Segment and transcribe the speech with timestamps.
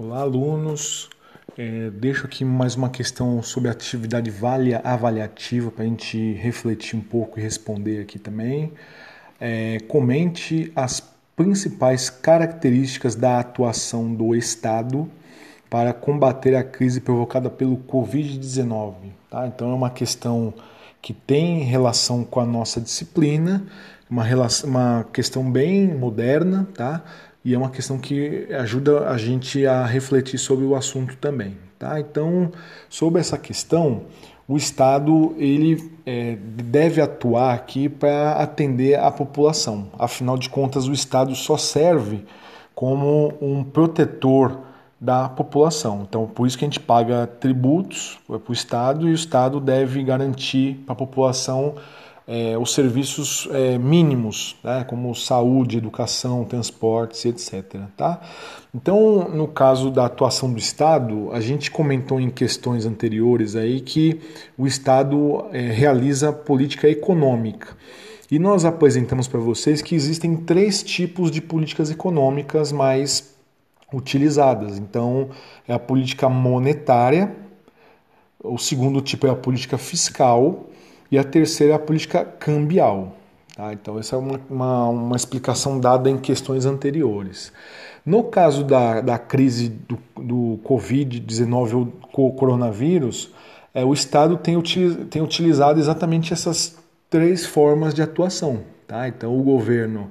[0.00, 1.10] Olá, alunos.
[1.56, 7.00] É, deixo aqui mais uma questão sobre atividade valia avaliativa para a gente refletir um
[7.00, 8.72] pouco e responder aqui também.
[9.40, 11.02] É, comente as
[11.34, 15.10] principais características da atuação do Estado
[15.68, 18.94] para combater a crise provocada pelo Covid-19.
[19.28, 19.48] Tá?
[19.48, 20.54] Então, é uma questão
[21.00, 23.64] que tem relação com a nossa disciplina,
[24.10, 27.02] uma, relação, uma questão bem moderna, tá?
[27.44, 31.56] e é uma questão que ajuda a gente a refletir sobre o assunto também.
[31.78, 32.00] Tá?
[32.00, 32.50] Então,
[32.88, 34.02] sobre essa questão,
[34.46, 39.90] o Estado ele é, deve atuar aqui para atender a população.
[39.98, 42.24] Afinal de contas, o Estado só serve
[42.74, 44.67] como um protetor
[45.00, 46.04] da população.
[46.08, 50.02] Então, por isso que a gente paga tributos para o Estado e o Estado deve
[50.02, 51.76] garantir para a população
[52.26, 57.80] é, os serviços é, mínimos, né, como saúde, educação, transportes, etc.
[57.96, 58.20] Tá?
[58.74, 64.20] Então, no caso da atuação do Estado, a gente comentou em questões anteriores aí que
[64.58, 67.74] o Estado é, realiza política econômica.
[68.30, 73.37] E nós apresentamos para vocês que existem três tipos de políticas econômicas mais
[73.92, 74.78] utilizadas.
[74.78, 75.30] Então,
[75.66, 77.34] é a política monetária,
[78.42, 80.66] o segundo tipo é a política fiscal
[81.10, 83.16] e a terceira é a política cambial.
[83.56, 83.72] Tá?
[83.72, 87.52] Então, essa é uma, uma, uma, explicação dada em questões anteriores.
[88.06, 93.32] No caso da, da crise do, do Covid-19 ou coronavírus,
[93.74, 94.60] é, o Estado tem,
[95.10, 96.78] tem utilizado exatamente essas
[97.10, 98.60] três formas de atuação.
[98.86, 99.08] Tá?
[99.08, 100.10] Então, o governo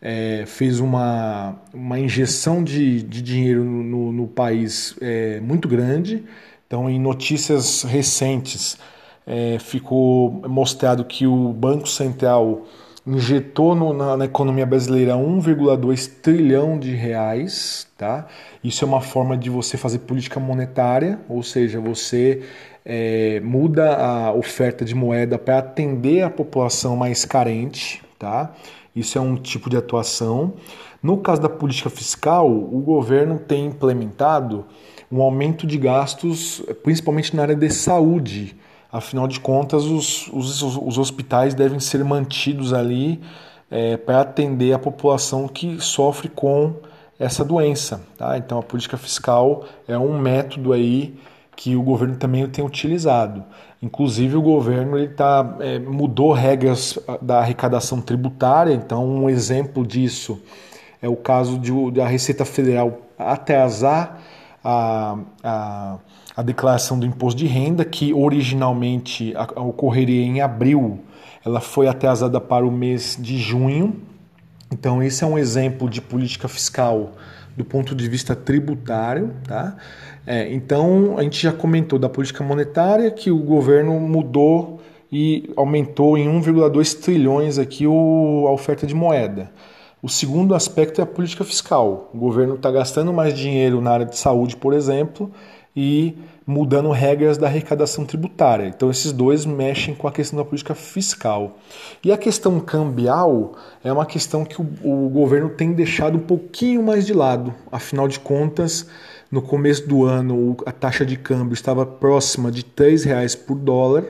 [0.00, 6.24] é, fez uma, uma injeção de, de dinheiro no, no país é, muito grande.
[6.66, 8.76] Então, em notícias recentes,
[9.26, 12.66] é, ficou mostrado que o Banco Central
[13.06, 18.26] injetou no, na, na, economia brasileira 1,2 trilhão de reais, tá?
[18.62, 22.42] Isso é uma forma de você fazer política monetária, ou seja, você
[22.84, 28.54] é, muda a oferta de moeda para atender a população mais carente, tá?
[28.94, 30.54] Isso é um tipo de atuação.
[31.02, 34.64] No caso da política fiscal, o governo tem implementado
[35.10, 38.56] um aumento de gastos, principalmente na área de saúde
[38.94, 43.20] Afinal de contas, os, os, os hospitais devem ser mantidos ali
[43.68, 46.76] é, para atender a população que sofre com
[47.18, 48.00] essa doença.
[48.16, 48.38] Tá?
[48.38, 51.12] Então, a política fiscal é um método aí
[51.56, 53.44] que o governo também tem utilizado.
[53.82, 58.72] Inclusive, o governo ele tá, é, mudou regras da arrecadação tributária.
[58.72, 60.40] Então, um exemplo disso
[61.02, 64.20] é o caso de, da Receita Federal atrasar
[64.64, 65.98] a, a
[66.36, 71.00] a declaração do imposto de renda, que originalmente ocorreria em abril,
[71.44, 74.00] ela foi atrasada para o mês de junho.
[74.74, 77.12] Então, esse é um exemplo de política fiscal
[77.56, 79.30] do ponto de vista tributário.
[79.46, 79.76] Tá?
[80.26, 86.18] É, então, a gente já comentou da política monetária, que o governo mudou e aumentou
[86.18, 89.48] em 1,2 trilhões aqui o, a oferta de moeda.
[90.04, 92.10] O segundo aspecto é a política fiscal.
[92.12, 95.32] O governo está gastando mais dinheiro na área de saúde, por exemplo,
[95.74, 96.14] e
[96.46, 98.66] mudando regras da arrecadação tributária.
[98.66, 101.56] Então, esses dois mexem com a questão da política fiscal.
[102.04, 106.82] E a questão cambial é uma questão que o, o governo tem deixado um pouquinho
[106.82, 107.54] mais de lado.
[107.72, 108.86] Afinal de contas,
[109.30, 114.04] no começo do ano, a taxa de câmbio estava próxima de R$ reais por dólar.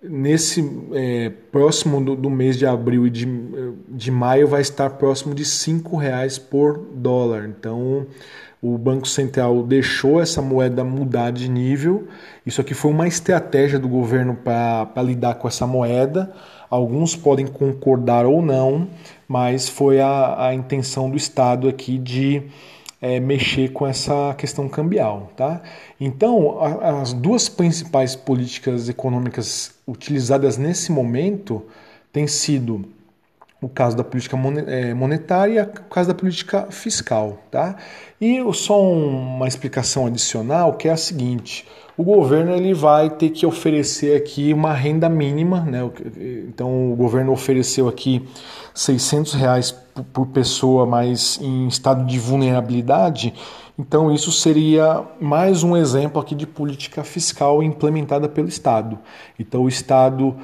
[0.00, 3.26] Nesse é, próximo do, do, mês de abril e de,
[3.88, 7.48] de maio vai estar próximo de R$ reais por dólar.
[7.48, 8.06] Então,
[8.62, 12.06] o Banco Central deixou essa moeda mudar de nível.
[12.46, 16.32] Isso aqui foi uma estratégia do governo para lidar com essa moeda.
[16.70, 18.88] Alguns podem concordar ou não,
[19.26, 22.42] mas foi a, a intenção do Estado aqui de
[23.00, 25.32] é, mexer com essa questão cambial.
[25.36, 25.62] Tá?
[26.00, 31.62] Então, a, as duas principais políticas econômicas utilizadas nesse momento
[32.12, 32.84] têm sido
[33.60, 34.36] o caso da política
[34.66, 37.38] é, monetária e o caso da política fiscal.
[37.50, 37.76] Tá?
[38.20, 41.66] E só uma explicação adicional que é a seguinte:
[41.96, 45.80] o governo ele vai ter que oferecer aqui uma renda mínima, né?
[46.48, 48.24] então o governo ofereceu aqui
[48.74, 49.72] 600 reais
[50.04, 53.34] por pessoa, mas em estado de vulnerabilidade.
[53.78, 58.98] Então isso seria mais um exemplo aqui de política fiscal implementada pelo Estado.
[59.38, 60.36] Então o Estado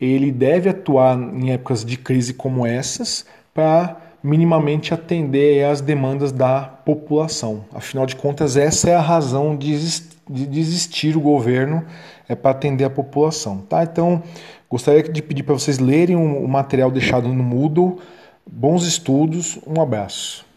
[0.00, 6.60] ele deve atuar em épocas de crise como essas para minimamente atender às demandas da
[6.60, 7.64] população.
[7.72, 9.72] Afinal de contas, essa é a razão de
[10.32, 11.84] existir o governo,
[12.28, 13.58] é para atender a população.
[13.68, 13.82] Tá?
[13.82, 14.22] Então,
[14.68, 17.98] gostaria de pedir para vocês lerem o material deixado no Moodle.
[18.50, 20.47] Bons estudos, um abraço.